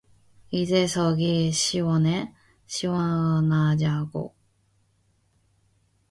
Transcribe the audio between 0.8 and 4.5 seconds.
속이 시원해? 시원하냐고!